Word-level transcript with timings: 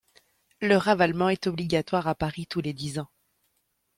Le 0.61 0.77
ravalement 0.77 1.29
est 1.29 1.45
obligatoire 1.45 2.07
à 2.07 2.15
Paris 2.15 2.47
tous 2.47 2.59
les 2.59 2.73
dix 2.73 2.97
ans. 2.97 3.11